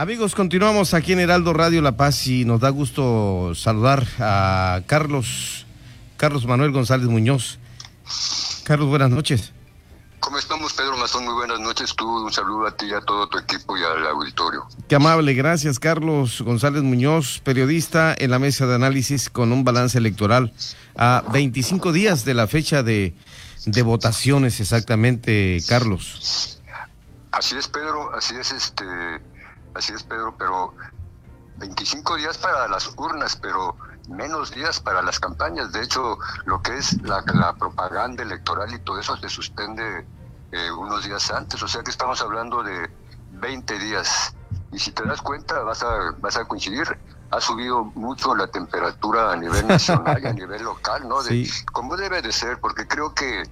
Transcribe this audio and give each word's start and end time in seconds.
Amigos, 0.00 0.34
continuamos 0.34 0.94
aquí 0.94 1.12
en 1.12 1.20
Heraldo 1.20 1.52
Radio 1.52 1.82
La 1.82 1.94
Paz 1.94 2.26
y 2.26 2.46
nos 2.46 2.58
da 2.58 2.70
gusto 2.70 3.52
saludar 3.54 4.06
a 4.18 4.80
Carlos, 4.86 5.66
Carlos 6.16 6.46
Manuel 6.46 6.72
González 6.72 7.06
Muñoz. 7.06 7.58
Carlos, 8.64 8.88
buenas 8.88 9.10
noches. 9.10 9.52
¿Cómo 10.18 10.38
estamos, 10.38 10.72
Pedro 10.72 10.96
Mazón? 10.96 11.26
Muy 11.26 11.34
buenas 11.34 11.60
noches. 11.60 11.94
Tú, 11.94 12.24
un 12.24 12.32
saludo 12.32 12.66
a 12.66 12.74
ti 12.74 12.86
y 12.86 12.94
a 12.94 13.02
todo 13.02 13.28
tu 13.28 13.36
equipo 13.36 13.76
y 13.76 13.82
al 13.82 14.06
auditorio. 14.06 14.66
Qué 14.88 14.94
amable, 14.94 15.34
gracias, 15.34 15.78
Carlos 15.78 16.40
González 16.40 16.82
Muñoz, 16.82 17.42
periodista 17.44 18.14
en 18.16 18.30
la 18.30 18.38
mesa 18.38 18.66
de 18.66 18.76
análisis 18.76 19.28
con 19.28 19.52
un 19.52 19.64
balance 19.64 19.98
electoral 19.98 20.54
a 20.96 21.24
25 21.30 21.92
días 21.92 22.24
de 22.24 22.32
la 22.32 22.46
fecha 22.46 22.82
de, 22.82 23.14
de 23.66 23.82
votaciones, 23.82 24.60
exactamente, 24.60 25.58
Carlos. 25.68 26.58
Así 27.32 27.54
es, 27.56 27.68
Pedro, 27.68 28.14
así 28.14 28.34
es, 28.34 28.50
este, 28.50 28.86
así 29.74 29.92
es, 29.92 30.02
Pedro, 30.02 30.34
pero 30.38 30.74
25 31.58 32.16
días 32.16 32.38
para 32.38 32.68
las 32.68 32.92
urnas, 32.96 33.36
pero 33.36 33.76
menos 34.08 34.50
días 34.50 34.80
para 34.80 35.02
las 35.02 35.20
campañas. 35.20 35.72
De 35.72 35.82
hecho, 35.82 36.18
lo 36.44 36.60
que 36.62 36.76
es 36.78 37.00
la, 37.02 37.22
propaganda 37.54 38.22
electoral 38.22 38.72
y 38.72 38.78
todo 38.80 38.98
eso 38.98 39.16
se 39.16 39.28
suspende 39.28 40.06
eh, 40.52 40.70
unos 40.72 41.04
días 41.04 41.30
antes. 41.30 41.62
O 41.62 41.68
sea 41.68 41.82
que 41.82 41.90
estamos 41.90 42.20
hablando 42.22 42.62
de 42.62 42.90
20 43.32 43.78
días. 43.78 44.34
Y 44.72 44.78
si 44.78 44.92
te 44.92 45.04
das 45.04 45.20
cuenta, 45.20 45.60
vas 45.60 45.82
a, 45.82 46.14
vas 46.18 46.36
a 46.36 46.44
coincidir. 46.44 46.98
Ha 47.30 47.40
subido 47.40 47.84
mucho 47.84 48.34
la 48.34 48.48
temperatura 48.48 49.32
a 49.32 49.36
nivel 49.36 49.66
nacional 49.68 50.20
y 50.22 50.26
a 50.26 50.32
nivel 50.34 50.62
local, 50.64 51.08
¿no? 51.08 51.22
De, 51.22 51.48
Como 51.72 51.96
debe 51.96 52.22
de 52.22 52.32
ser, 52.32 52.58
porque 52.58 52.88
creo 52.88 53.14
que, 53.14 53.44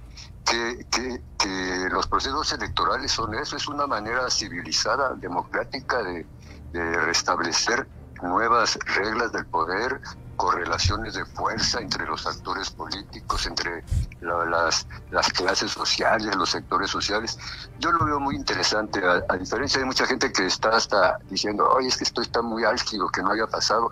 que, 0.49 0.85
que, 0.89 1.21
que, 1.37 1.89
los 1.89 2.07
procesos 2.07 2.51
electorales 2.53 3.11
son 3.11 3.35
eso, 3.35 3.55
es 3.55 3.67
una 3.67 3.85
manera 3.87 4.29
civilizada, 4.29 5.13
democrática 5.13 6.01
de, 6.03 6.25
restablecer 6.71 7.87
nuevas 8.21 8.77
reglas 8.85 9.31
del 9.31 9.45
poder, 9.47 10.01
correlaciones 10.35 11.15
de 11.15 11.25
fuerza 11.25 11.79
entre 11.79 12.05
los 12.05 12.27
actores 12.27 12.69
políticos, 12.69 13.47
entre 13.47 13.83
las, 14.21 14.85
las 15.09 15.33
clases 15.33 15.71
sociales, 15.71 16.35
los 16.35 16.51
sectores 16.51 16.91
sociales. 16.91 17.39
Yo 17.79 17.91
lo 17.91 18.05
veo 18.05 18.19
muy 18.19 18.35
interesante, 18.35 19.01
a, 19.03 19.35
diferencia 19.35 19.79
de 19.79 19.85
mucha 19.85 20.05
gente 20.05 20.31
que 20.31 20.45
está 20.45 20.69
hasta 20.69 21.17
diciendo, 21.29 21.67
oye, 21.69 21.87
es 21.87 21.97
que 21.97 22.03
esto 22.03 22.21
está 22.21 22.41
muy 22.41 22.63
álgido, 22.65 23.09
que 23.09 23.23
no 23.23 23.31
haya 23.31 23.47
pasado. 23.47 23.89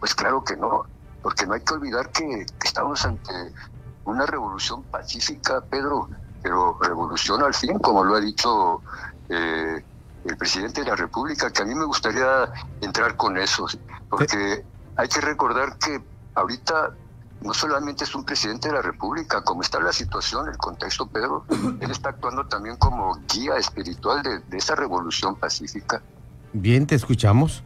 Pues 0.00 0.14
claro 0.14 0.42
que 0.44 0.56
no, 0.56 0.86
porque 1.22 1.46
no 1.46 1.54
hay 1.54 1.60
que 1.60 1.74
olvidar 1.74 2.10
que, 2.10 2.46
estamos 2.64 3.04
ante 3.04 3.32
una 4.04 4.26
revolución 4.26 4.82
pacífica, 4.84 5.60
Pedro, 5.62 6.08
pero 6.42 6.78
revolución 6.80 7.42
al 7.42 7.54
fin, 7.54 7.78
como 7.78 8.04
lo 8.04 8.16
ha 8.16 8.20
dicho 8.20 8.82
eh, 9.28 9.82
el 10.24 10.36
presidente 10.36 10.82
de 10.82 10.88
la 10.90 10.96
República, 10.96 11.50
que 11.50 11.62
a 11.62 11.64
mí 11.64 11.74
me 11.74 11.84
gustaría 11.84 12.52
entrar 12.80 13.16
con 13.16 13.38
eso, 13.38 13.66
porque 14.08 14.64
hay 14.96 15.08
que 15.08 15.20
recordar 15.20 15.78
que 15.78 16.02
ahorita 16.34 16.94
no 17.40 17.52
solamente 17.52 18.04
es 18.04 18.14
un 18.14 18.24
presidente 18.24 18.68
de 18.68 18.74
la 18.74 18.82
República, 18.82 19.42
como 19.42 19.62
está 19.62 19.78
la 19.80 19.92
situación, 19.92 20.48
el 20.48 20.56
contexto, 20.56 21.06
Pedro, 21.06 21.44
él 21.80 21.90
está 21.90 22.10
actuando 22.10 22.46
también 22.46 22.76
como 22.76 23.18
guía 23.32 23.56
espiritual 23.56 24.22
de, 24.22 24.56
esa 24.56 24.74
revolución 24.74 25.36
pacífica. 25.36 26.02
Bien, 26.52 26.86
te 26.86 26.94
escuchamos. 26.94 27.62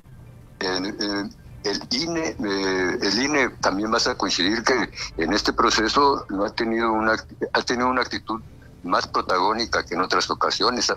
El 1.68 1.80
INE, 1.90 2.36
eh, 2.38 2.98
el 3.00 3.22
INE 3.22 3.50
también 3.60 3.90
vas 3.90 4.06
a 4.06 4.16
coincidir 4.16 4.62
que 4.62 4.90
en 5.16 5.32
este 5.32 5.52
proceso 5.52 6.26
no 6.28 6.44
ha 6.44 6.50
tenido 6.50 6.92
una, 6.92 7.16
ha 7.52 7.62
tenido 7.62 7.88
una 7.88 8.02
actitud 8.02 8.40
más 8.82 9.06
protagónica 9.06 9.84
que 9.84 9.94
en 9.94 10.00
otras 10.00 10.30
ocasiones. 10.30 10.92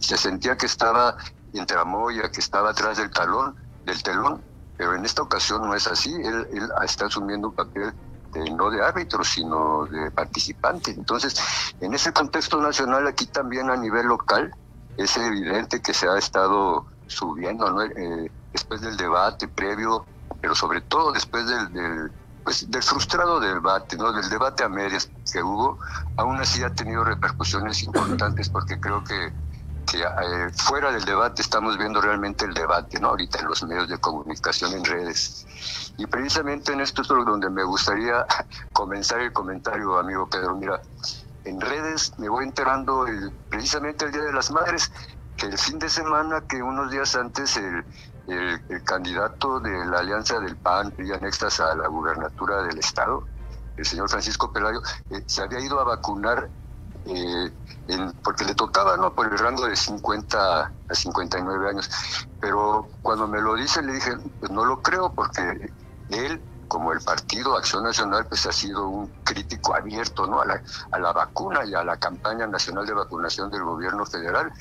se 0.00 0.16
sentía 0.16 0.56
que 0.56 0.66
estaba 0.66 1.16
en 1.52 1.66
tramoya, 1.66 2.30
que 2.30 2.40
estaba 2.40 2.70
atrás 2.70 2.98
del 2.98 3.10
talón, 3.10 3.54
del 3.84 4.02
telón, 4.02 4.42
pero 4.76 4.94
en 4.94 5.04
esta 5.04 5.22
ocasión 5.22 5.62
no 5.62 5.74
es 5.74 5.86
así. 5.86 6.12
Él, 6.12 6.46
está 6.84 7.06
asumiendo 7.06 7.48
un 7.48 7.54
papel 7.54 7.92
no 8.56 8.70
de 8.70 8.82
árbitro, 8.84 9.24
sino 9.24 9.86
de 9.86 10.10
participante. 10.10 10.92
Entonces, 10.92 11.34
en 11.80 11.94
ese 11.94 12.12
contexto 12.12 12.60
nacional, 12.60 13.06
aquí 13.06 13.26
también 13.26 13.70
a 13.70 13.76
nivel 13.76 14.06
local, 14.06 14.54
es 14.96 15.16
evidente 15.16 15.80
que 15.80 15.94
se 15.94 16.08
ha 16.08 16.16
estado 16.16 16.86
subiendo, 17.10 17.82
eh, 17.82 18.30
después 18.52 18.80
del 18.80 18.96
debate 18.96 19.48
previo, 19.48 20.04
pero 20.40 20.54
sobre 20.54 20.80
todo 20.80 21.12
después 21.12 21.46
del 21.46 22.10
pues, 22.44 22.70
del 22.70 22.82
frustrado 22.82 23.38
debate, 23.38 23.96
¿no? 23.96 24.12
del 24.12 24.28
debate 24.28 24.64
a 24.64 24.68
medias 24.68 25.10
que 25.32 25.42
hubo, 25.42 25.78
aún 26.16 26.40
así 26.40 26.62
ha 26.62 26.70
tenido 26.74 27.04
repercusiones 27.04 27.82
importantes 27.82 28.48
porque 28.48 28.80
creo 28.80 29.04
que, 29.04 29.32
que 29.90 30.00
eh, 30.00 30.50
fuera 30.54 30.90
del 30.90 31.04
debate 31.04 31.42
estamos 31.42 31.76
viendo 31.78 32.00
realmente 32.00 32.44
el 32.44 32.54
debate, 32.54 32.98
¿no? 32.98 33.08
ahorita 33.08 33.40
en 33.40 33.46
los 33.46 33.62
medios 33.62 33.88
de 33.88 33.98
comunicación, 33.98 34.72
en 34.72 34.84
redes. 34.84 35.46
Y 35.98 36.06
precisamente 36.06 36.72
en 36.72 36.80
esto 36.80 37.02
es 37.02 37.08
donde 37.08 37.50
me 37.50 37.62
gustaría 37.62 38.26
comenzar 38.72 39.20
el 39.20 39.32
comentario, 39.32 39.98
amigo 39.98 40.28
Pedro. 40.28 40.56
Mira, 40.56 40.80
en 41.44 41.60
redes 41.60 42.14
me 42.18 42.28
voy 42.28 42.44
enterando 42.44 43.06
precisamente 43.48 44.06
el 44.06 44.12
Día 44.12 44.22
de 44.22 44.32
las 44.32 44.50
Madres, 44.50 44.90
que 45.36 45.46
el 45.46 45.58
fin 45.58 45.78
de 45.78 45.88
semana, 45.88 46.42
que 46.48 46.62
unos 46.62 46.90
días 46.90 47.14
antes 47.16 47.56
el 47.56 47.84
el, 48.30 48.82
candidato 48.84 49.60
de 49.60 49.84
la 49.86 50.00
alianza 50.00 50.38
del 50.40 50.56
PAN 50.56 50.92
y 50.98 51.10
anexas 51.12 51.60
a 51.60 51.74
la 51.74 51.88
gubernatura 51.88 52.62
del 52.62 52.78
estado, 52.78 53.24
el 53.76 53.84
señor 53.84 54.08
Francisco 54.08 54.52
Pelayo, 54.52 54.80
eh, 55.10 55.22
se 55.26 55.42
había 55.42 55.60
ido 55.60 55.80
a 55.80 55.84
vacunar 55.84 56.48
eh, 57.06 57.50
porque 58.22 58.44
le 58.44 58.54
tocaba, 58.54 58.96
¿no? 58.96 59.14
Por 59.14 59.32
el 59.32 59.38
rango 59.38 59.66
de 59.66 59.74
50 59.74 60.60
a 60.88 60.94
59 60.94 61.70
años. 61.70 61.90
Pero 62.40 62.88
cuando 63.02 63.26
me 63.26 63.40
lo 63.40 63.54
dice, 63.54 63.82
le 63.82 63.94
dije, 63.94 64.12
pues 64.38 64.52
no 64.52 64.64
lo 64.64 64.82
creo, 64.82 65.12
porque 65.12 65.72
él, 66.10 66.42
como 66.70 66.92
el 66.92 67.00
Partido 67.00 67.56
Acción 67.56 67.82
Nacional, 67.82 68.26
pues 68.28 68.46
ha 68.46 68.52
sido 68.52 68.88
un 68.88 69.12
crítico 69.24 69.74
abierto, 69.74 70.24
¿no? 70.28 70.40
A 70.40 70.46
la, 70.46 70.62
a 70.92 70.98
la 71.00 71.12
vacuna 71.12 71.64
y 71.64 71.74
a 71.74 71.82
la 71.82 71.96
campaña 71.96 72.46
nacional 72.46 72.86
de 72.86 72.94
vacunación 72.94 73.50
del 73.50 73.64
gobierno 73.64 74.06
federal, 74.06 74.52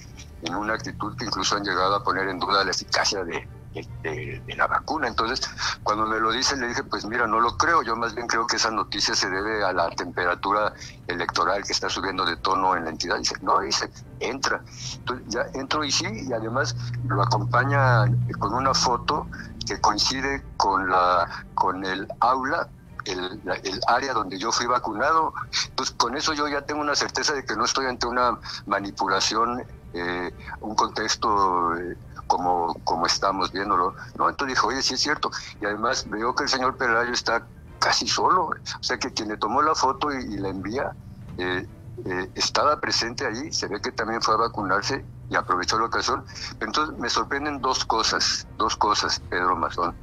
en 0.42 0.56
una 0.56 0.74
actitud 0.74 1.16
que 1.16 1.26
incluso 1.26 1.56
han 1.56 1.64
llegado 1.64 1.94
a 1.94 2.04
poner 2.04 2.28
en 2.28 2.40
duda 2.40 2.66
la 2.66 2.72
eficacia 2.72 3.24
de, 3.24 3.48
de, 3.74 4.42
la 4.56 4.68
vacuna. 4.68 5.08
Entonces, 5.08 5.42
cuando 5.84 6.06
me 6.06 6.20
lo 6.20 6.32
dice, 6.32 6.58
le 6.58 6.68
dije, 6.68 6.84
pues 6.84 7.06
mira, 7.06 7.28
no 7.28 7.40
lo 7.40 7.58
creo. 7.58 7.82
Yo 7.84 7.96
más 7.96 8.16
bien 8.16 8.28
creo 8.28 8.48
que 8.48 8.58
esa 8.58 8.72
noticia 8.72 9.16
se 9.16 9.30
debe 9.30 9.64
a 9.64 9.72
la 9.74 9.90
temperatura 9.92 10.74
electoral 11.08 11.64
que 11.64 11.74
está 11.74 11.90
subiendo 11.90 12.26
de 12.26 12.38
tono 12.38 12.76
en 12.76 12.86
la 12.86 12.92
entidad. 12.92 13.18
Dice, 13.18 13.36
no, 13.42 13.60
dice, 13.60 13.90
entra. 14.20 14.62
Entonces, 14.98 15.26
ya 15.30 15.46
entro 15.54 15.84
y 15.84 15.92
sí, 15.92 16.06
y 16.06 16.34
además 16.34 16.76
lo 17.08 17.22
acompaña 17.22 18.06
con 18.40 18.54
una 18.54 18.74
foto 18.74 19.28
que 19.66 19.80
coincide 19.80 20.44
con, 20.58 20.90
la, 20.90 21.46
con 21.54 21.86
el 21.86 22.08
aula 22.20 22.70
el, 23.06 23.42
el, 23.64 23.80
área 23.88 24.14
donde 24.14 24.38
yo 24.38 24.52
fui 24.52 24.66
vacunado. 24.66 25.34
Pues 25.76 25.92
con 25.92 26.16
eso 26.18 26.34
yo 26.34 26.48
ya 26.48 26.62
tengo 26.62 26.82
una 26.82 26.96
certeza 26.96 27.34
de 27.34 27.46
que 27.46 27.56
no 27.56 27.66
estoy 27.66 27.86
ante 27.86 28.08
una 28.08 28.38
manipulación, 28.66 29.64
eh, 29.94 30.32
un 30.62 30.76
contexto 30.76 31.76
eh, 31.76 31.98
como, 32.30 32.76
como 32.84 33.08
estamos 33.08 33.52
viéndolo. 33.52 33.96
Entonces 34.14 34.48
dijo, 34.48 34.68
oye, 34.68 34.82
sí 34.82 34.94
es 34.94 35.02
cierto. 35.02 35.32
Y 35.60 35.66
además 35.66 36.06
veo 36.08 36.34
que 36.36 36.44
el 36.44 36.50
señor 36.50 36.78
Pelayo 36.78 37.12
está 37.12 37.46
casi 37.80 38.08
solo. 38.08 38.52
O 38.52 38.84
sea 38.84 38.98
que 38.98 39.12
quien 39.12 39.30
le 39.30 39.38
tomó 39.38 39.62
la 39.62 39.74
foto 39.74 40.14
y, 40.14 40.38
la 40.38 40.50
envía 40.50 40.92
eh, 41.38 41.68
eh, 42.06 42.32
estaba 42.36 42.80
presente 42.80 43.26
allí. 43.26 43.52
Se 43.52 43.68
ve 43.68 43.82
que 43.82 43.92
también 43.92 44.22
fue 44.22 44.36
a 44.36 44.38
vacunarse 44.38 45.04
y 45.30 45.36
aprovechó 45.36 45.80
la 45.80 45.86
ocasión. 45.86 46.24
Entonces 46.60 46.98
me 47.00 47.10
sorprenden 47.10 47.62
dos 47.62 47.84
cosas, 47.84 48.48
dos 48.58 48.78
cosas, 48.78 49.20
Pedro 49.30 49.56
Mazón. 49.56 49.96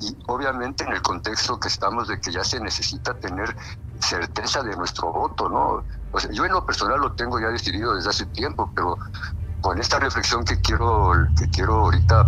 Y 0.00 0.16
obviamente 0.26 0.84
en 0.84 0.92
el 0.92 1.02
contexto 1.02 1.60
que 1.60 1.68
estamos 1.68 2.08
de 2.08 2.20
que 2.20 2.32
ya 2.32 2.42
se 2.42 2.58
necesita 2.58 3.14
tener 3.14 3.54
certeza 4.00 4.62
de 4.62 4.74
nuestro 4.76 5.12
voto, 5.12 5.48
¿no? 5.48 5.84
O 6.10 6.20
sea, 6.20 6.30
yo 6.32 6.44
en 6.46 6.52
lo 6.52 6.64
personal 6.64 7.00
lo 7.00 7.12
tengo 7.12 7.38
ya 7.38 7.48
decidido 7.48 7.94
desde 7.94 8.10
hace 8.10 8.26
tiempo, 8.26 8.70
pero 8.74 8.98
con 9.64 9.80
esta 9.80 9.98
reflexión 9.98 10.44
que 10.44 10.60
quiero, 10.60 11.10
que 11.38 11.48
quiero 11.48 11.84
ahorita 11.84 12.26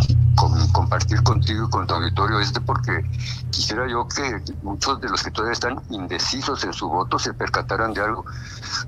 compartir 0.73 1.23
contigo 1.23 1.67
y 1.67 1.71
con 1.71 1.87
tu 1.87 1.93
auditorio 1.93 2.41
es 2.41 2.51
de 2.55 2.63
porque 2.63 3.05
quisiera 3.51 3.87
yo 3.87 4.09
que 4.09 4.43
muchos 4.63 4.99
de 5.03 5.11
los 5.11 5.23
que 5.23 5.31
todavía 5.31 5.53
están 5.53 5.83
indecisos 5.91 6.65
en 6.65 6.73
su 6.73 6.89
voto 6.89 7.19
se 7.19 7.35
percataran 7.35 7.93
de 7.93 8.01
algo. 8.01 8.25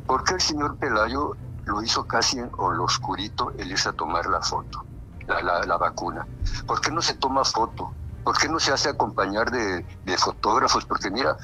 ¿Por 0.06 0.24
qué 0.24 0.32
el 0.32 0.40
señor 0.40 0.78
Pelayo 0.78 1.36
lo 1.66 1.82
hizo 1.82 2.06
casi 2.06 2.38
en 2.38 2.50
lo 2.56 2.84
oscurito 2.84 3.52
el 3.58 3.70
irse 3.70 3.90
a 3.90 3.92
tomar 3.92 4.24
la 4.24 4.40
foto, 4.40 4.82
la, 5.26 5.42
la, 5.66 5.76
vacuna? 5.76 6.26
¿Por 6.66 6.80
qué 6.80 6.90
no 6.90 7.02
se 7.02 7.16
toma 7.16 7.44
foto? 7.44 7.92
¿Por 8.24 8.38
qué 8.38 8.48
no 8.48 8.58
se 8.58 8.72
hace 8.72 8.88
acompañar 8.88 9.50
de, 9.50 9.84
de 10.06 10.16
fotógrafos? 10.16 10.86
Porque 10.86 11.10
mira, 11.10 11.36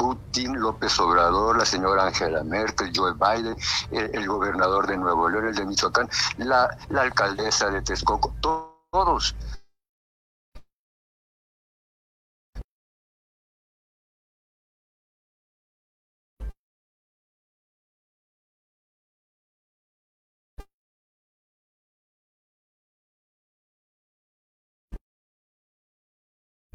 Putin, 0.00 0.58
López 0.58 0.98
Obrador, 0.98 1.58
la 1.58 1.66
señora 1.66 2.06
Angela 2.06 2.42
Merkel, 2.42 2.90
Joe 2.96 3.12
Biden, 3.12 3.54
el, 3.90 4.26
gobernador 4.26 4.86
de 4.86 4.96
Nuevo 4.96 5.28
León, 5.28 5.48
el 5.48 5.54
de 5.54 5.66
Michoacán, 5.66 6.08
la, 6.38 6.74
alcaldesa 6.98 7.68
de 7.68 7.82
Texcoco, 7.82 8.34
todos. 8.40 9.34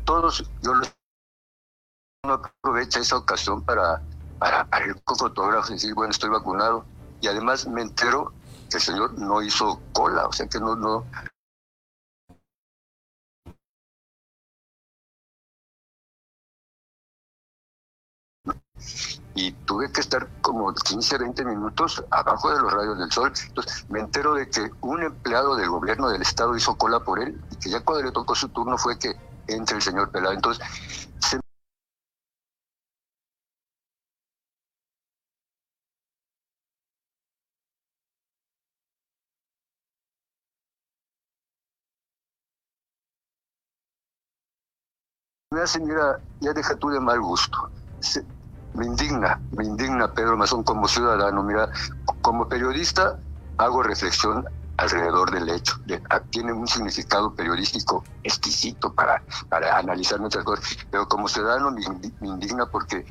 Todos, 0.06 0.44
yo 0.62 0.74
no 2.26 2.34
aprovecha 2.34 3.00
esa 3.00 3.18
ocasión 3.18 3.64
para, 3.64 4.02
para, 4.40 4.66
para 4.66 4.88
ir 4.88 5.02
con 5.04 5.18
fotógrafos 5.18 5.70
y 5.72 5.74
decir, 5.74 5.94
bueno, 5.94 6.12
estoy 6.12 6.30
vacunado. 6.30 6.86
Y 7.22 7.28
además 7.28 7.68
me 7.68 7.82
entero 7.82 8.34
que 8.70 8.78
el 8.78 8.84
señor 8.84 9.18
no 9.20 9.42
hizo 9.42 9.80
cola, 9.94 10.28
o 10.28 10.34
sea 10.34 10.48
que 10.48 10.60
no, 10.60 10.76
no, 10.76 11.06
y 19.36 19.52
tuve 19.52 19.92
que 19.92 20.02
estar 20.02 20.28
como 20.42 20.74
15, 20.74 21.18
20 21.18 21.44
minutos 21.46 22.04
abajo 22.10 22.52
de 22.54 22.62
los 22.62 22.72
rayos 22.72 22.98
del 22.98 23.12
sol. 23.12 23.34
Entonces 23.48 23.86
me 23.90 24.00
entero 24.00 24.34
de 24.34 24.50
que 24.50 24.72
un 24.82 25.04
empleado 25.04 25.56
del 25.56 25.70
gobierno 25.70 26.10
del 26.10 26.22
estado 26.22 26.56
hizo 26.56 26.76
cola 26.76 27.02
por 27.02 27.20
él 27.22 27.40
y 27.52 27.58
que 27.58 27.70
ya 27.70 27.82
cuando 27.82 28.06
le 28.06 28.12
tocó 28.12 28.34
su 28.34 28.48
turno 28.50 28.78
fue 28.78 28.98
que 28.98 29.14
entre 29.48 29.76
el 29.76 29.84
señor 29.84 30.10
Pelado. 30.10 30.34
Entonces 30.34 30.66
se 45.68 45.80
me 45.80 45.86
hace, 45.86 45.94
mira, 45.94 46.20
ya 46.40 46.54
deja 46.54 46.76
tú 46.76 46.90
de 46.90 47.00
mal 47.00 47.20
gusto 47.22 47.58
me 48.74 48.86
indigna, 48.86 49.42
me 49.52 49.66
indigna 49.66 50.14
Pedro 50.14 50.38
Mazón 50.38 50.64
como 50.64 50.88
ciudadano. 50.88 51.44
Mira, 51.44 51.70
como 52.22 52.48
periodista 52.50 53.20
hago 53.58 53.82
reflexión 53.84 54.46
alrededor 54.78 55.32
del 55.32 55.50
hecho. 55.50 55.74
Ah, 56.10 56.20
tiene 56.30 56.52
un 56.52 56.68
significado 56.68 57.34
periodístico 57.34 58.04
exquisito 58.22 58.94
para, 58.94 59.24
para 59.48 59.78
analizar 59.78 60.20
nuestras 60.20 60.44
cosas, 60.44 60.66
pero 60.90 61.08
como 61.08 61.30
ciudadano 61.30 61.72
me, 61.72 61.84
me 62.20 62.28
indigna 62.28 62.66
porque 62.66 63.06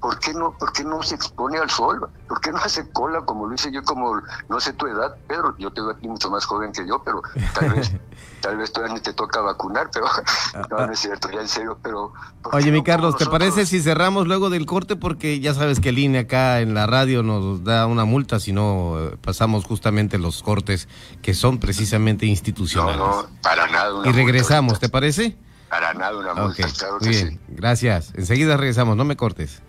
¿por 0.00 0.18
qué 0.18 0.32
no, 0.32 0.52
por 0.56 0.72
qué 0.72 0.84
no 0.84 1.02
se 1.02 1.14
expone 1.14 1.58
al 1.58 1.70
sol? 1.70 2.08
¿Por 2.28 2.40
qué 2.40 2.52
no 2.52 2.58
hace 2.58 2.88
cola 2.90 3.22
como 3.22 3.46
lo 3.46 3.54
hice 3.54 3.72
yo, 3.72 3.82
como, 3.82 4.20
no 4.48 4.60
sé 4.60 4.72
tu 4.72 4.86
edad, 4.86 5.16
Pedro? 5.26 5.56
Yo 5.58 5.72
tengo 5.72 5.90
aquí 5.90 6.06
mucho 6.06 6.30
más 6.30 6.44
joven 6.44 6.72
que 6.72 6.86
yo, 6.86 7.02
pero 7.02 7.22
tal 7.54 7.70
vez, 7.70 7.92
tal 8.40 8.56
vez 8.56 8.72
todavía 8.72 8.94
ni 8.94 9.00
te 9.00 9.12
toca 9.12 9.40
vacunar, 9.40 9.90
pero 9.92 10.06
no, 10.70 10.86
no 10.86 10.92
es 10.92 10.98
cierto, 10.98 11.30
ya 11.30 11.40
en 11.40 11.48
serio, 11.48 11.78
pero... 11.82 12.12
Oye, 12.52 12.70
mi 12.70 12.82
Carlos, 12.82 13.16
¿te 13.16 13.26
parece 13.26 13.66
si 13.66 13.80
cerramos 13.80 14.28
luego 14.28 14.50
del 14.50 14.66
corte? 14.66 14.96
Porque 14.96 15.40
ya 15.40 15.54
sabes 15.54 15.80
que 15.80 15.88
el 15.88 15.98
INE 15.98 16.20
acá 16.20 16.60
en 16.60 16.74
la 16.74 16.86
radio 16.86 17.22
nos 17.22 17.64
da 17.64 17.86
una 17.86 18.04
multa 18.04 18.40
si 18.40 18.52
no 18.52 18.96
eh, 18.98 19.16
pasamos 19.20 19.64
justamente 19.64 20.18
los 20.18 20.42
cortes 20.42 20.88
que 21.22 21.34
son 21.34 21.58
precisamente 21.58 22.26
institucionales. 22.26 22.98
No, 22.98 23.22
no, 23.22 23.28
para 23.42 23.66
nada. 23.66 24.08
y 24.08 24.12
regresamos, 24.12 24.78
¿te 24.78 24.88
parece? 24.88 25.36
Para 25.68 25.94
nada 25.94 26.16
una 26.16 26.34
multa, 26.34 26.66
claro 26.78 26.98
Muy 27.00 27.08
bien, 27.10 27.40
gracias. 27.48 28.12
Enseguida 28.14 28.56
regresamos, 28.56 28.96
no 28.96 29.04
me 29.04 29.16
cortes. 29.16 29.62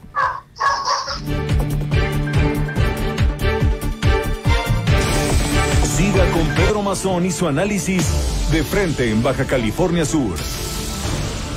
Siga 5.83 6.31
con 6.31 6.47
Pedro 6.55 6.81
Mazón 6.81 7.25
y 7.25 7.31
su 7.31 7.47
análisis 7.47 8.49
de 8.51 8.63
frente 8.63 9.11
en 9.11 9.21
Baja 9.21 9.45
California 9.45 10.05
Sur. 10.05 10.37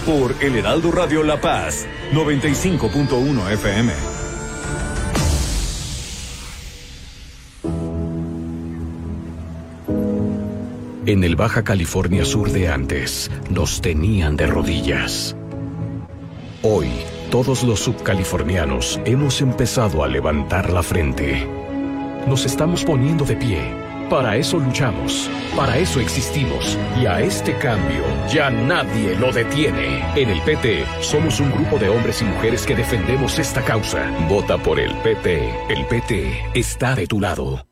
Por 0.04 0.34
El 0.40 0.56
Heraldo 0.56 0.90
Radio 0.90 1.22
La 1.22 1.40
Paz, 1.40 1.86
95.1 2.12 3.52
FM. 3.52 4.11
En 11.04 11.24
el 11.24 11.34
Baja 11.34 11.64
California 11.64 12.24
Sur 12.24 12.52
de 12.52 12.68
antes, 12.68 13.28
nos 13.50 13.80
tenían 13.80 14.36
de 14.36 14.46
rodillas. 14.46 15.34
Hoy, 16.62 16.90
todos 17.28 17.64
los 17.64 17.80
subcalifornianos 17.80 19.00
hemos 19.04 19.40
empezado 19.40 20.04
a 20.04 20.06
levantar 20.06 20.70
la 20.70 20.80
frente. 20.80 21.44
Nos 22.28 22.46
estamos 22.46 22.84
poniendo 22.84 23.24
de 23.24 23.34
pie. 23.34 23.58
Para 24.08 24.36
eso 24.36 24.58
luchamos, 24.58 25.28
para 25.56 25.76
eso 25.76 25.98
existimos 25.98 26.78
y 27.00 27.06
a 27.06 27.20
este 27.20 27.58
cambio 27.58 28.04
ya 28.32 28.50
nadie 28.50 29.16
lo 29.16 29.32
detiene. 29.32 30.04
En 30.14 30.30
el 30.30 30.40
PT 30.42 30.84
somos 31.00 31.40
un 31.40 31.50
grupo 31.50 31.80
de 31.80 31.88
hombres 31.88 32.22
y 32.22 32.26
mujeres 32.26 32.64
que 32.64 32.76
defendemos 32.76 33.40
esta 33.40 33.64
causa. 33.64 34.08
Vota 34.28 34.56
por 34.56 34.78
el 34.78 34.94
PT. 34.98 35.52
El 35.68 35.84
PT 35.86 36.44
está 36.54 36.94
de 36.94 37.08
tu 37.08 37.18
lado. 37.18 37.71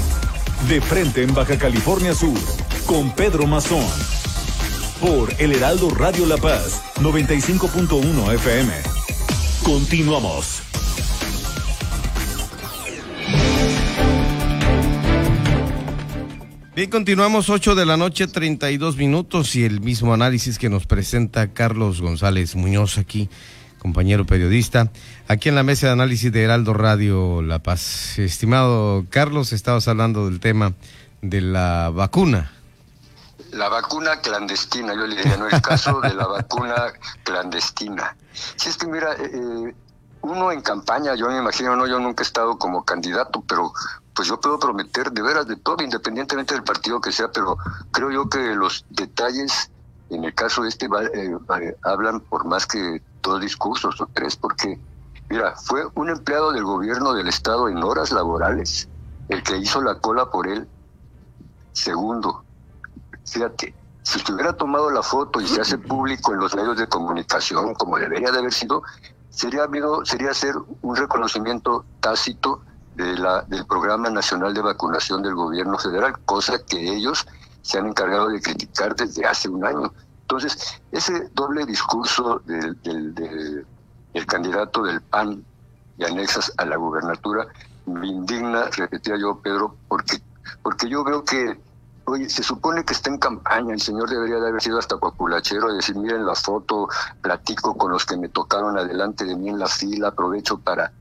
de 0.67 0.81
frente 0.81 1.23
en 1.23 1.33
Baja 1.33 1.57
California 1.57 2.13
Sur, 2.13 2.37
con 2.85 3.11
Pedro 3.15 3.47
Mazón. 3.47 3.85
Por 4.99 5.33
El 5.39 5.53
Heraldo 5.53 5.89
Radio 5.89 6.25
La 6.25 6.37
Paz, 6.37 6.81
95.1 6.97 8.33
FM. 8.33 8.73
Continuamos. 9.63 10.61
Bien, 16.75 16.89
continuamos 16.89 17.49
8 17.49 17.75
de 17.75 17.85
la 17.85 17.97
noche, 17.97 18.27
32 18.27 18.95
minutos 18.95 19.55
y 19.55 19.65
el 19.65 19.81
mismo 19.81 20.13
análisis 20.13 20.57
que 20.57 20.69
nos 20.69 20.85
presenta 20.85 21.53
Carlos 21.53 22.01
González 22.01 22.55
Muñoz 22.55 22.97
aquí, 22.97 23.29
compañero 23.81 24.27
periodista, 24.27 24.91
aquí 25.27 25.49
en 25.49 25.55
la 25.55 25.63
mesa 25.63 25.87
de 25.87 25.93
análisis 25.93 26.31
de 26.31 26.43
Heraldo 26.43 26.75
Radio 26.75 27.41
La 27.41 27.57
Paz. 27.57 28.19
Estimado 28.19 29.07
Carlos, 29.09 29.53
estabas 29.53 29.87
hablando 29.87 30.29
del 30.29 30.39
tema 30.39 30.73
de 31.23 31.41
la 31.41 31.89
vacuna. 31.89 32.51
La 33.49 33.69
vacuna 33.69 34.21
clandestina, 34.21 34.93
yo 34.93 35.07
le 35.07 35.15
diría, 35.15 35.35
no 35.35 35.47
el 35.47 35.61
caso 35.63 35.99
de 35.99 36.13
la 36.13 36.27
vacuna 36.27 36.93
clandestina. 37.23 38.15
Si 38.55 38.69
es 38.69 38.77
que 38.77 38.85
mira, 38.85 39.13
eh, 39.13 39.31
eh, 39.33 39.75
uno 40.21 40.51
en 40.51 40.61
campaña, 40.61 41.15
yo 41.15 41.27
me 41.29 41.39
imagino, 41.39 41.75
no, 41.75 41.87
yo 41.87 41.99
nunca 41.99 42.21
he 42.21 42.25
estado 42.25 42.59
como 42.59 42.85
candidato, 42.85 43.43
pero 43.47 43.73
pues 44.13 44.27
yo 44.27 44.39
puedo 44.39 44.59
prometer 44.59 45.11
de 45.11 45.23
veras 45.23 45.47
de 45.47 45.55
todo, 45.55 45.83
independientemente 45.83 46.53
del 46.53 46.63
partido 46.63 47.01
que 47.01 47.11
sea, 47.11 47.31
pero 47.31 47.57
creo 47.91 48.11
yo 48.11 48.29
que 48.29 48.37
los 48.53 48.85
detalles, 48.91 49.71
en 50.11 50.25
el 50.25 50.33
caso 50.33 50.63
de 50.63 50.69
este, 50.69 50.87
eh, 50.87 51.75
hablan 51.83 52.19
por 52.19 52.45
más 52.45 52.65
que 52.65 53.01
dos 53.21 53.39
discursos 53.41 53.99
o 54.01 54.07
tres, 54.13 54.35
porque, 54.35 54.79
mira, 55.29 55.55
fue 55.55 55.87
un 55.95 56.09
empleado 56.09 56.51
del 56.51 56.63
gobierno 56.63 57.13
del 57.13 57.27
Estado 57.27 57.69
en 57.69 57.83
horas 57.83 58.11
laborales 58.11 58.89
el 59.29 59.43
que 59.43 59.57
hizo 59.57 59.81
la 59.81 59.95
cola 59.95 60.29
por 60.29 60.47
él. 60.47 60.67
Segundo, 61.71 62.43
fíjate, 63.25 63.73
si 64.03 64.19
se 64.19 64.33
hubiera 64.33 64.53
tomado 64.53 64.91
la 64.91 65.01
foto 65.01 65.39
y 65.39 65.47
se 65.47 65.61
hace 65.61 65.77
público 65.77 66.33
en 66.33 66.39
los 66.39 66.55
medios 66.55 66.77
de 66.77 66.87
comunicación, 66.87 67.73
como 67.75 67.97
debería 67.97 68.31
de 68.31 68.39
haber 68.39 68.51
sido, 68.51 68.83
sería, 69.29 69.67
sería 70.03 70.31
hacer 70.31 70.55
un 70.81 70.95
reconocimiento 70.95 71.85
tácito 72.01 72.61
de 72.95 73.17
la, 73.17 73.43
del 73.43 73.65
Programa 73.65 74.09
Nacional 74.09 74.53
de 74.53 74.61
Vacunación 74.61 75.21
del 75.21 75.35
Gobierno 75.35 75.77
Federal, 75.77 76.17
cosa 76.25 76.59
que 76.65 76.93
ellos 76.93 77.25
se 77.61 77.77
han 77.77 77.87
encargado 77.87 78.29
de 78.29 78.41
criticar 78.41 78.95
desde 78.95 79.25
hace 79.25 79.49
un 79.49 79.65
año. 79.65 79.93
Entonces, 80.21 80.81
ese 80.91 81.29
doble 81.33 81.65
discurso 81.65 82.41
del, 82.45 82.79
del, 82.83 83.65
candidato 84.27 84.83
del 84.83 85.01
PAN 85.01 85.43
y 85.97 86.05
anexas 86.05 86.53
a 86.57 86.65
la 86.65 86.77
gubernatura 86.77 87.47
me 87.85 88.07
indigna, 88.07 88.69
repetía 88.77 89.17
yo, 89.17 89.39
Pedro, 89.39 89.75
porque, 89.87 90.21
porque 90.63 90.87
yo 90.87 91.03
veo 91.03 91.25
que, 91.25 91.59
oye, 92.05 92.29
se 92.29 92.43
supone 92.43 92.85
que 92.85 92.93
está 92.93 93.09
en 93.09 93.17
campaña, 93.17 93.73
el 93.73 93.81
señor 93.81 94.09
debería 94.09 94.37
de 94.37 94.47
haber 94.47 94.61
sido 94.61 94.79
hasta 94.79 94.97
populachero, 94.97 95.73
decir, 95.73 95.97
miren 95.97 96.25
la 96.25 96.35
foto, 96.35 96.87
platico 97.21 97.75
con 97.75 97.91
los 97.91 98.05
que 98.05 98.15
me 98.15 98.29
tocaron 98.29 98.77
adelante 98.77 99.25
de 99.25 99.35
mí 99.35 99.49
en 99.49 99.59
la 99.59 99.67
fila, 99.67 100.09
aprovecho 100.09 100.57
para... 100.59 100.93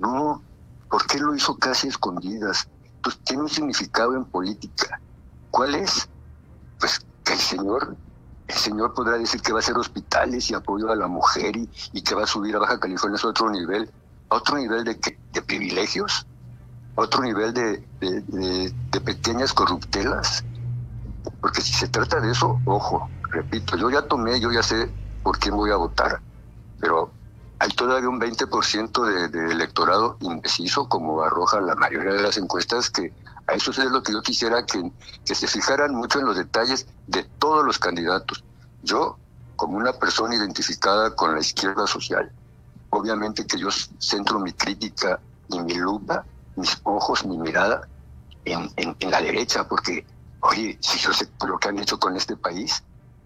No, 0.00 0.42
¿Por 0.92 1.06
qué 1.06 1.18
lo 1.18 1.34
hizo 1.34 1.56
casi 1.56 1.88
escondidas? 1.88 2.68
Pues 3.02 3.18
tiene 3.24 3.44
un 3.44 3.48
significado 3.48 4.14
en 4.14 4.26
política. 4.26 5.00
¿Cuál 5.52 5.74
es? 5.74 6.08
Pues 6.80 7.04
que 7.22 7.34
el 7.34 7.38
señor, 7.38 7.94
el 8.48 8.54
señor 8.54 8.94
podrá 8.94 9.18
decir 9.18 9.42
que 9.42 9.52
va 9.52 9.58
a 9.58 9.62
hacer 9.62 9.76
hospitales 9.76 10.50
y 10.50 10.54
apoyo 10.54 10.90
a 10.90 10.96
la 10.96 11.06
mujer 11.06 11.54
y, 11.56 12.02
que 12.02 12.14
va 12.14 12.24
a 12.24 12.26
subir 12.26 12.56
a 12.56 12.58
Baja 12.58 12.80
California 12.80 13.20
a 13.22 13.26
otro 13.28 13.50
nivel, 13.50 13.90
a 14.30 14.36
otro 14.36 14.56
nivel 14.56 14.82
de, 14.82 14.98
de 15.32 15.42
privilegios, 15.42 16.26
a 16.96 17.02
otro 17.02 17.22
nivel 17.22 17.52
de, 17.52 17.84
de 18.00 19.00
pequeñas 19.02 19.52
corruptelas. 19.52 20.42
Porque 21.42 21.60
si 21.60 21.74
se 21.74 21.86
trata 21.86 22.18
de 22.18 22.32
eso, 22.32 22.58
ojo, 22.64 23.10
repito, 23.30 23.76
yo 23.76 23.90
ya 23.90 24.02
tomé, 24.08 24.40
yo 24.40 24.50
ya 24.50 24.62
sé 24.62 24.90
por 25.22 25.38
quién 25.38 25.54
voy 25.54 25.70
a 25.70 25.76
votar, 25.76 26.22
pero 26.80 27.12
hay 27.58 27.68
todavía 27.68 28.08
un 28.08 28.18
20% 28.18 29.04
de, 29.04 29.28
de, 29.28 29.52
electorado 29.52 30.16
indeciso, 30.20 30.88
como 30.88 31.22
arroja 31.22 31.60
la 31.60 31.74
mayoría 31.74 32.14
de 32.14 32.22
las 32.22 32.38
encuestas, 32.38 32.90
que 32.90 33.12
a 33.46 33.54
eso 33.54 33.70
es 33.70 33.78
lo 33.78 34.02
que 34.02 34.12
yo 34.12 34.22
quisiera 34.22 34.64
que, 34.64 34.90
que 35.24 35.34
se 35.34 35.46
fijaran 35.46 35.94
mucho 35.94 36.20
en 36.20 36.26
los 36.26 36.36
detalles 36.36 36.86
de 37.06 37.24
todos 37.38 37.64
los 37.64 37.78
candidatos. 37.78 38.44
Yo, 38.82 39.18
como 39.56 39.76
una 39.76 39.92
persona 39.92 40.34
identificada 40.34 41.14
con 41.14 41.34
la 41.34 41.40
izquierda 41.40 41.86
social, 41.86 42.30
obviamente 42.90 43.46
que 43.46 43.58
yo 43.58 43.68
centro 43.98 44.38
mi 44.38 44.52
crítica 44.52 45.20
y 45.48 45.60
mi 45.60 45.74
lupa, 45.74 46.24
mis 46.56 46.80
ojos, 46.84 47.24
mi 47.24 47.38
mirada 47.38 47.88
en, 48.44 48.70
en, 48.76 48.96
en 48.98 49.10
la 49.10 49.20
derecha, 49.20 49.66
porque, 49.66 50.04
oye, 50.40 50.78
si 50.80 50.98
yo 50.98 51.12
sé 51.12 51.28
lo 51.46 51.58
que 51.58 51.68
han 51.68 51.78
hecho 51.78 51.98
con 51.98 52.16
este 52.16 52.36
país, 52.36 52.82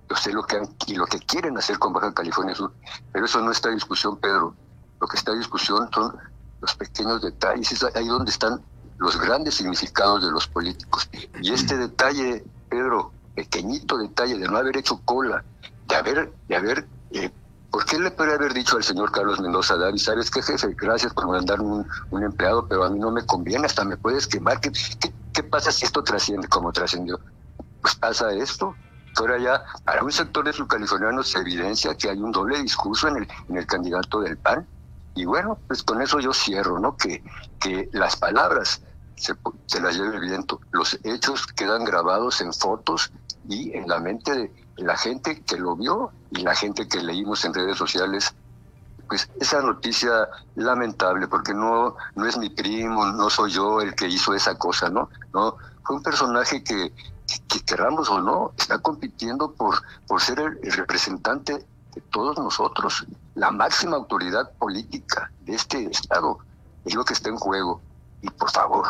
yo 0.08 0.16
sé 0.16 0.32
lo 0.32 0.44
que 0.44 0.56
han, 0.56 0.68
y 0.86 0.94
lo 0.94 1.06
que 1.06 1.18
quieren 1.18 1.58
hacer 1.58 1.78
con 1.78 1.92
Baja 1.92 2.12
California 2.12 2.54
Sur, 2.54 2.72
pero 3.12 3.26
eso 3.26 3.40
no 3.40 3.50
está 3.50 3.68
en 3.68 3.76
discusión, 3.76 4.16
Pedro. 4.18 4.54
Lo 5.00 5.06
que 5.08 5.16
está 5.16 5.32
en 5.32 5.38
discusión 5.38 5.88
son 5.92 6.16
los 6.60 6.74
pequeños 6.74 7.20
detalles, 7.20 7.70
es 7.72 7.84
ahí 7.94 8.06
donde 8.06 8.30
están 8.30 8.62
los 8.98 9.20
grandes 9.20 9.54
significados 9.54 10.24
de 10.24 10.30
los 10.30 10.46
políticos. 10.46 11.08
Y 11.40 11.52
este 11.52 11.76
detalle, 11.76 12.44
Pedro, 12.68 13.12
pequeñito 13.34 13.98
detalle 13.98 14.38
de 14.38 14.48
no 14.48 14.56
haber 14.56 14.76
hecho 14.76 15.00
cola, 15.04 15.44
de 15.88 15.96
haber, 15.96 16.32
de 16.48 16.56
haber, 16.56 16.86
eh, 17.12 17.30
¿por 17.70 17.84
qué 17.84 17.98
le 17.98 18.10
podría 18.10 18.36
haber 18.36 18.54
dicho 18.54 18.76
al 18.76 18.84
señor 18.84 19.12
Carlos 19.12 19.40
Mendoza 19.40 19.76
David, 19.76 19.98
sabes 19.98 20.30
qué 20.30 20.42
jefe, 20.42 20.74
gracias 20.76 21.12
por 21.12 21.26
mandar 21.26 21.60
un, 21.60 21.86
un, 22.10 22.22
empleado, 22.22 22.66
pero 22.66 22.84
a 22.84 22.90
mí 22.90 22.98
no 22.98 23.10
me 23.10 23.24
conviene, 23.26 23.66
hasta 23.66 23.84
me 23.84 23.96
puedes 23.96 24.26
quemar, 24.26 24.60
¿qué, 24.60 24.72
qué, 25.00 25.12
qué 25.32 25.42
pasa 25.42 25.70
si 25.70 25.84
esto 25.84 26.02
trasciende 26.02 26.48
como 26.48 26.72
trascendió? 26.72 27.20
Pues 27.82 27.94
pasa 27.94 28.32
esto, 28.32 28.74
Ahora 29.18 29.38
ya 29.38 29.64
para 29.84 30.04
un 30.04 30.12
sector 30.12 30.44
de 30.44 30.52
sus 30.52 30.68
californianos 30.68 31.30
se 31.30 31.38
evidencia 31.38 31.96
que 31.96 32.10
hay 32.10 32.18
un 32.18 32.32
doble 32.32 32.60
discurso 32.60 33.08
en 33.08 33.16
el, 33.16 33.28
en 33.48 33.56
el 33.56 33.66
candidato 33.66 34.20
del 34.20 34.36
PAN. 34.36 34.66
Y 35.14 35.24
bueno, 35.24 35.58
pues 35.66 35.82
con 35.82 36.02
eso 36.02 36.20
yo 36.20 36.34
cierro, 36.34 36.78
¿no? 36.78 36.96
Que, 36.96 37.24
que 37.58 37.88
las 37.92 38.16
palabras 38.16 38.82
se, 39.16 39.34
se 39.66 39.80
las 39.80 39.96
lleve 39.96 40.16
el 40.16 40.20
viento, 40.20 40.60
los 40.70 40.98
hechos 41.04 41.46
quedan 41.46 41.84
grabados 41.84 42.40
en 42.40 42.52
fotos 42.52 43.10
y 43.48 43.76
en 43.76 43.88
la 43.88 44.00
mente 44.00 44.32
de 44.32 44.52
la 44.76 44.96
gente 44.96 45.42
que 45.42 45.56
lo 45.56 45.76
vio 45.76 46.12
y 46.30 46.42
la 46.42 46.54
gente 46.54 46.88
que 46.88 47.02
leímos 47.02 47.44
en 47.44 47.54
redes 47.54 47.76
sociales 47.76 48.34
pues 49.08 49.30
esa 49.40 49.62
noticia 49.62 50.28
lamentable 50.56 51.28
porque 51.28 51.54
no 51.54 51.96
no 52.16 52.26
es 52.26 52.36
mi 52.36 52.50
primo 52.50 53.06
no 53.06 53.30
soy 53.30 53.52
yo 53.52 53.80
el 53.80 53.94
que 53.94 54.08
hizo 54.08 54.34
esa 54.34 54.58
cosa 54.58 54.90
no 54.90 55.08
no 55.32 55.56
fue 55.84 55.96
un 55.96 56.02
personaje 56.02 56.64
que 56.64 56.92
que 57.48 57.60
queramos 57.60 58.08
o 58.08 58.20
no, 58.20 58.52
está 58.56 58.78
compitiendo 58.78 59.52
por, 59.52 59.82
por 60.06 60.20
ser 60.20 60.38
el, 60.40 60.72
representante 60.72 61.66
de 61.94 62.00
todos 62.12 62.38
nosotros. 62.38 63.06
La 63.34 63.50
máxima 63.50 63.96
autoridad 63.96 64.50
política 64.52 65.30
de 65.40 65.54
este 65.54 65.84
Estado 65.86 66.38
es 66.84 66.94
lo 66.94 67.04
que 67.04 67.14
está 67.14 67.28
en 67.28 67.36
juego. 67.36 67.80
Y 68.22 68.30
por 68.30 68.50
favor, 68.50 68.86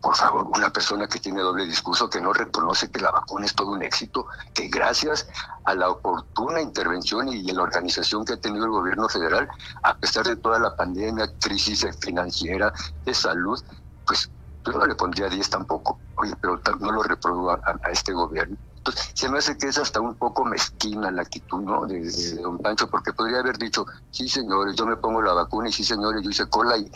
por 0.00 0.16
favor, 0.16 0.46
una 0.54 0.70
persona 0.70 1.06
que 1.06 1.18
tiene 1.18 1.42
doble 1.42 1.66
discurso, 1.66 2.08
que 2.08 2.20
no 2.20 2.32
reconoce 2.32 2.90
que 2.90 3.00
la 3.00 3.10
vacuna 3.10 3.46
es 3.46 3.54
todo 3.54 3.72
un 3.72 3.82
éxito, 3.82 4.26
que 4.54 4.68
gracias 4.68 5.28
a 5.64 5.74
la 5.74 5.90
oportuna 5.90 6.60
intervención 6.60 7.28
y 7.28 7.42
la 7.52 7.62
organización 7.62 8.24
que 8.24 8.34
ha 8.34 8.40
tenido 8.40 8.64
el 8.64 8.70
gobierno 8.70 9.08
federal, 9.08 9.48
a 9.82 9.94
pesar 9.96 10.26
de 10.26 10.36
toda 10.36 10.58
la 10.58 10.74
pandemia, 10.74 11.30
crisis 11.40 11.86
financiera, 12.00 12.72
de 13.04 13.12
salud, 13.12 13.62
pues 14.06 14.30
yo 14.64 14.72
no 14.72 14.86
le 14.86 14.94
pondría 14.94 15.28
10 15.28 15.50
tampoco, 15.50 15.98
oye, 16.16 16.34
pero 16.40 16.60
no 16.80 16.92
lo 16.92 17.02
reprodujo 17.02 17.50
a, 17.50 17.78
este 17.90 18.12
gobierno. 18.12 18.56
Entonces, 18.80 19.10
se 19.12 19.28
me 19.28 19.38
hace 19.38 19.58
que 19.58 19.66
es 19.66 19.76
hasta 19.76 20.00
un 20.00 20.14
poco 20.14 20.42
mezquina 20.42 21.10
la 21.10 21.20
actitud, 21.20 21.60
¿no? 21.60 21.84
De, 21.86 22.00
don 22.36 22.56
Pancho, 22.58 22.88
porque 22.88 23.12
podría 23.12 23.40
haber 23.40 23.58
dicho, 23.58 23.84
sí, 24.10 24.26
señores, 24.26 24.74
yo 24.74 24.86
me 24.86 24.96
pongo 24.96 25.20
la 25.20 25.34
vacuna 25.34 25.68
y 25.68 25.72
sí, 25.72 25.84
señores, 25.84 26.22
yo 26.22 26.30
hice 26.30 26.46
cola 26.48 26.78
y, 26.78 26.90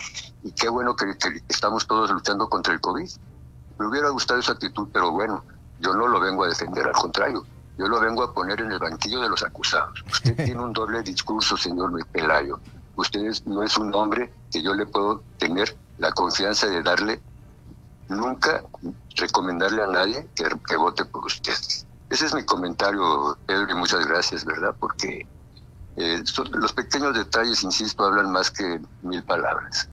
y 0.44 0.52
qué 0.52 0.70
bueno 0.70 0.96
que, 0.96 1.14
estamos 1.46 1.86
todos 1.86 2.10
luchando 2.10 2.48
contra 2.48 2.72
el 2.72 2.80
COVID. 2.80 3.10
Me 3.78 3.86
hubiera 3.86 4.08
gustado 4.08 4.40
esa 4.40 4.52
actitud, 4.52 4.88
pero 4.94 5.10
bueno, 5.10 5.44
yo 5.80 5.92
no 5.92 6.08
lo 6.08 6.20
vengo 6.20 6.44
a 6.44 6.48
defender, 6.48 6.86
al 6.86 6.94
contrario, 6.94 7.44
yo 7.76 7.86
lo 7.86 8.00
vengo 8.00 8.22
a 8.22 8.32
poner 8.32 8.62
en 8.62 8.72
el 8.72 8.78
banquillo 8.78 9.20
de 9.20 9.28
los 9.28 9.42
acusados. 9.42 10.02
Usted 10.10 10.36
tiene 10.36 10.62
un 10.62 10.72
doble 10.72 11.02
discurso, 11.02 11.54
señor 11.58 11.90
Luis 11.90 12.06
Pelayo. 12.06 12.60
Usted 12.96 13.30
no 13.44 13.62
es 13.62 13.76
un 13.76 13.94
hombre 13.94 14.32
que 14.50 14.62
yo 14.62 14.72
le 14.72 14.86
puedo 14.86 15.22
tener 15.36 15.76
la 15.98 16.12
confianza 16.12 16.66
de 16.68 16.82
darle 16.82 17.20
nunca 18.08 18.62
recomendarle 19.16 19.82
a 19.82 19.86
nadie 19.86 20.28
que, 20.34 20.76
vote 20.76 21.04
por 21.04 21.24
usted. 21.26 21.54
Ese 22.10 22.26
es 22.26 22.34
mi 22.34 22.44
comentario, 22.44 23.36
Pedro, 23.46 23.70
y 23.70 23.74
muchas 23.74 24.06
gracias, 24.06 24.44
¿verdad? 24.44 24.74
Porque 24.78 25.26
eh, 25.96 26.22
los 26.52 26.72
pequeños 26.72 27.14
detalles, 27.14 27.62
insisto, 27.62 28.04
hablan 28.04 28.30
más 28.30 28.50
que 28.50 28.80
mil 29.02 29.22
palabras. 29.24 29.82